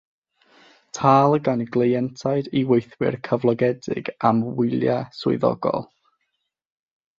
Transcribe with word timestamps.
Tâl 0.99 1.35
gan 1.47 1.61
gleientiaid 1.75 2.49
i 2.61 2.63
weithwyr 2.71 3.19
cyflogedig 3.29 4.11
am 4.31 4.43
wyliau 4.57 5.07
swyddogol. 5.21 5.89